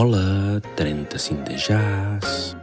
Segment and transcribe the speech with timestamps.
[0.00, 2.56] Hola, 35 de jazz.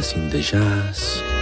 [0.00, 1.39] 35 de jazz.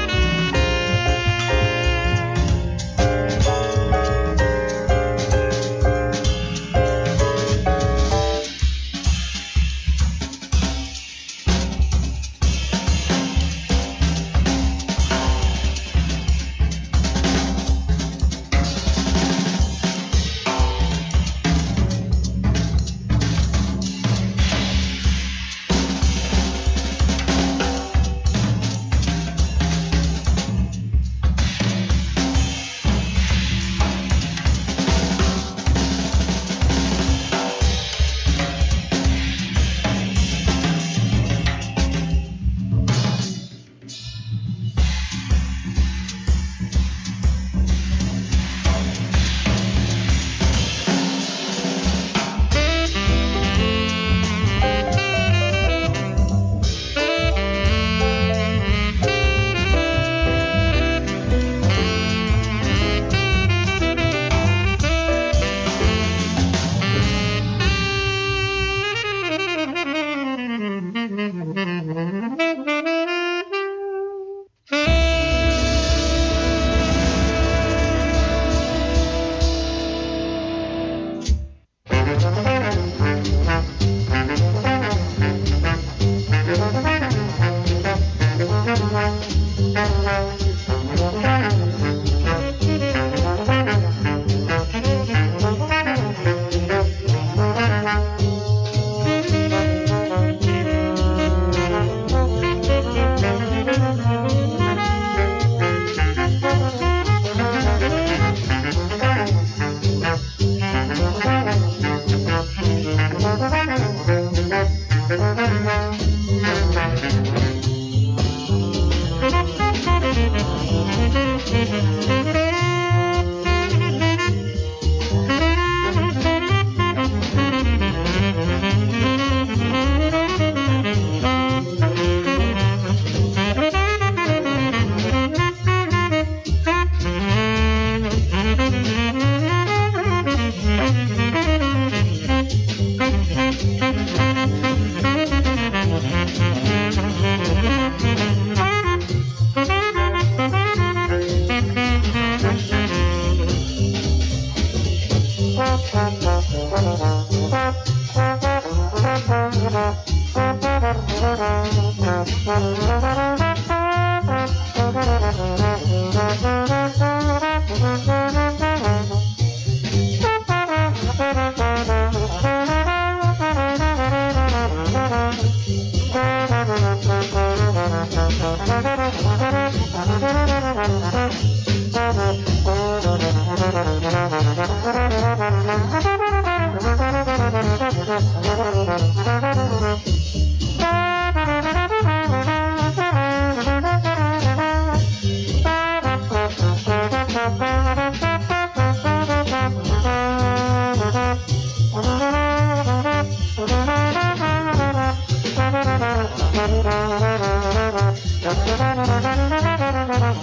[210.20, 210.42] Thank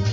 [0.00, 0.05] you.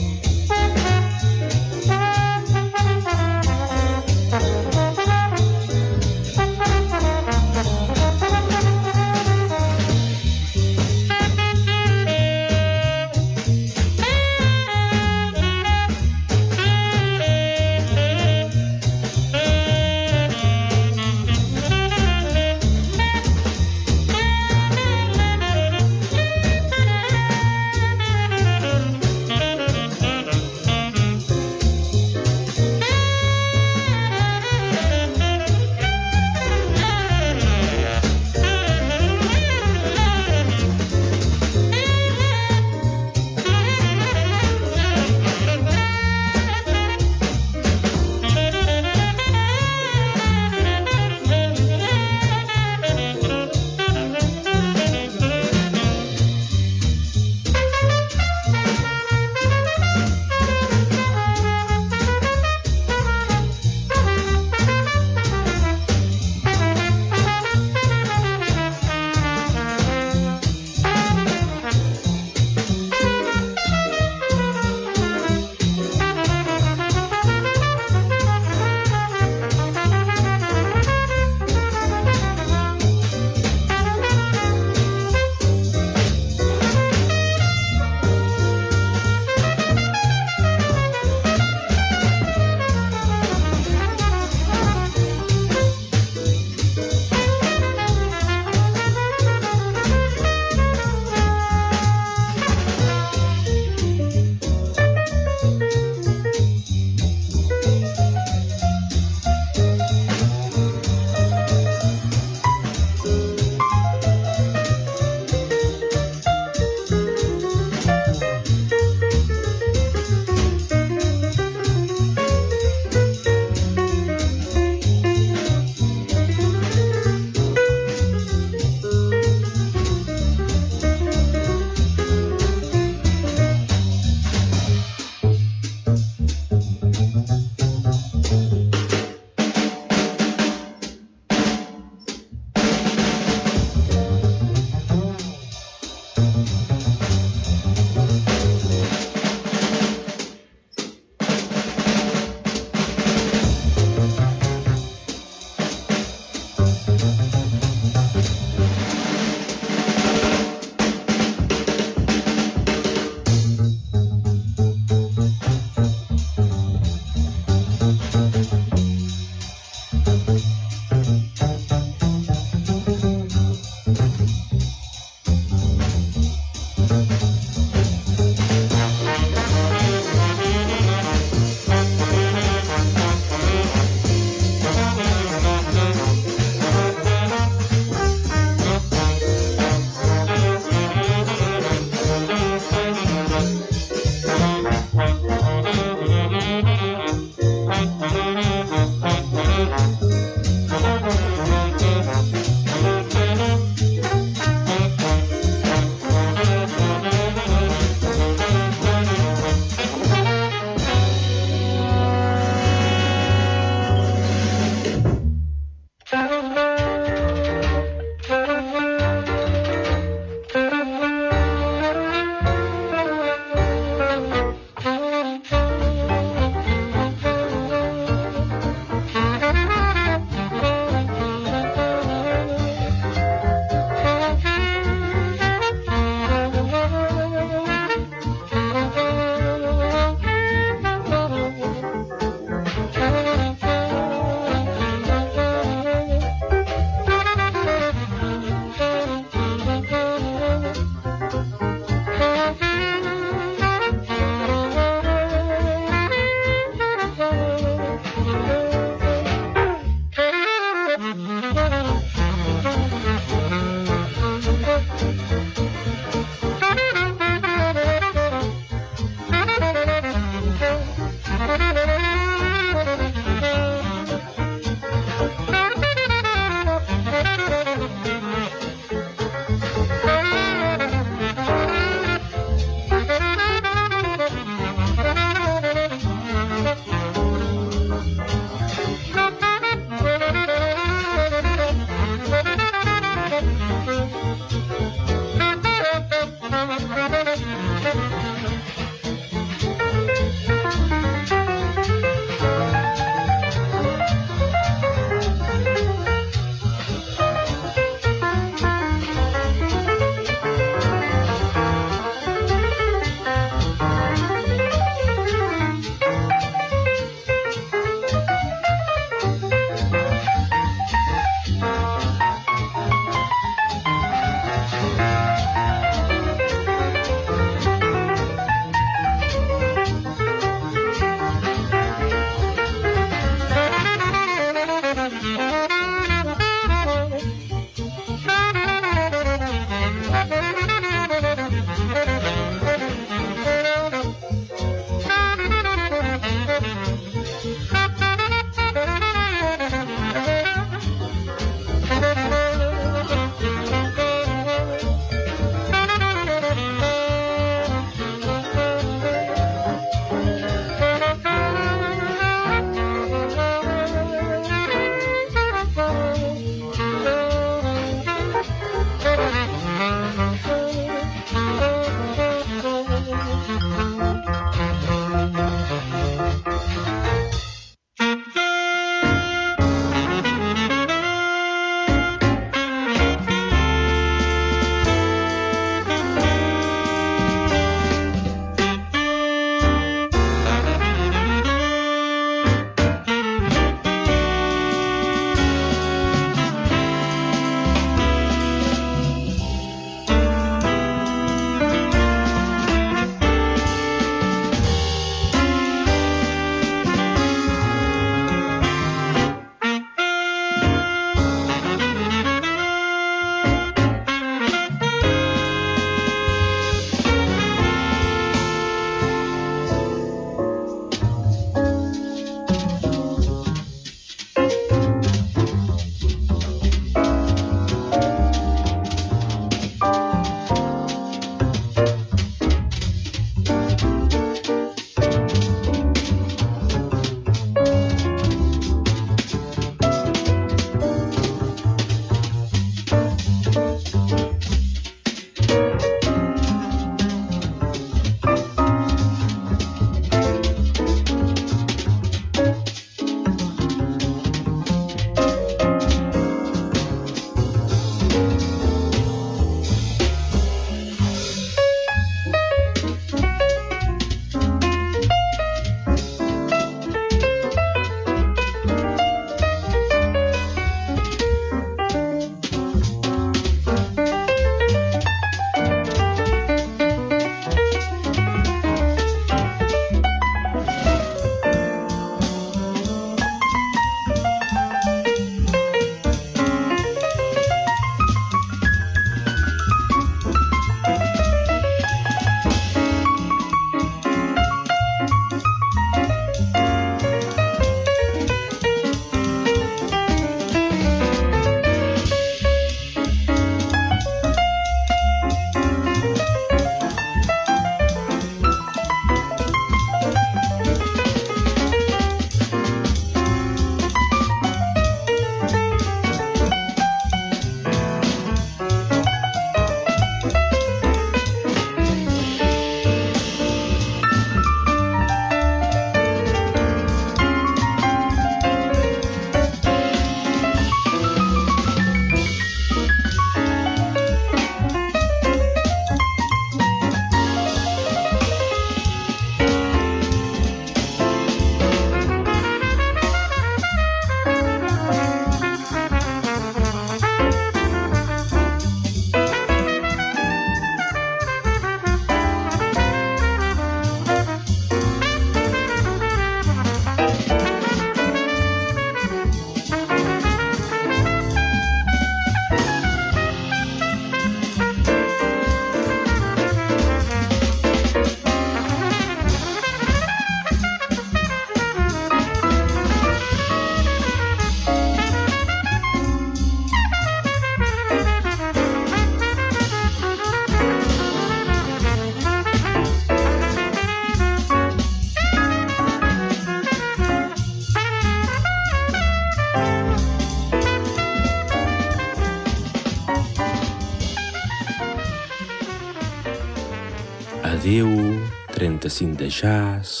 [598.91, 600.00] practicing the jazz,